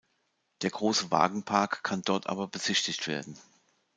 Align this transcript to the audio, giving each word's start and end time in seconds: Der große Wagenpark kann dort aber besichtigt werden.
Der 0.63 0.71
große 0.71 1.11
Wagenpark 1.11 1.83
kann 1.83 2.01
dort 2.01 2.25
aber 2.25 2.47
besichtigt 2.47 3.05
werden. 3.07 3.37